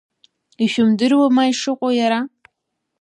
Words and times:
Ишәымдыруеи 0.63 1.33
ма 1.35 1.43
ишыҟоу 1.51 1.91
иара? 1.99 2.19